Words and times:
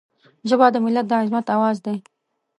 ژبه 0.49 0.67
د 0.73 0.75
ملت 0.85 1.05
د 1.07 1.11
عظمت 1.21 1.45
آواز 1.55 1.77
دی 1.85 1.97